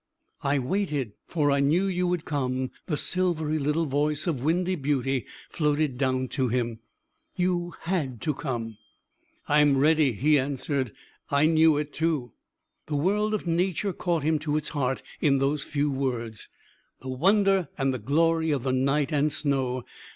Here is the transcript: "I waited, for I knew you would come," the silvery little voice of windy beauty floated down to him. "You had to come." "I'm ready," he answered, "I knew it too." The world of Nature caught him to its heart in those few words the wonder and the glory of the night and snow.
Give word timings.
"I 0.41 0.57
waited, 0.57 1.11
for 1.27 1.51
I 1.51 1.59
knew 1.59 1.85
you 1.85 2.07
would 2.07 2.25
come," 2.25 2.71
the 2.87 2.97
silvery 2.97 3.59
little 3.59 3.85
voice 3.85 4.25
of 4.25 4.41
windy 4.41 4.73
beauty 4.73 5.27
floated 5.51 5.99
down 5.99 6.27
to 6.29 6.47
him. 6.47 6.79
"You 7.35 7.75
had 7.81 8.19
to 8.21 8.33
come." 8.33 8.79
"I'm 9.47 9.77
ready," 9.77 10.13
he 10.13 10.39
answered, 10.39 10.91
"I 11.29 11.45
knew 11.45 11.77
it 11.77 11.93
too." 11.93 12.33
The 12.87 12.95
world 12.95 13.35
of 13.35 13.45
Nature 13.45 13.93
caught 13.93 14.23
him 14.23 14.39
to 14.39 14.57
its 14.57 14.69
heart 14.69 15.03
in 15.19 15.37
those 15.37 15.63
few 15.63 15.91
words 15.91 16.49
the 17.01 17.09
wonder 17.09 17.69
and 17.77 17.93
the 17.93 17.99
glory 17.99 18.49
of 18.49 18.63
the 18.63 18.73
night 18.73 19.11
and 19.11 19.31
snow. 19.31 19.85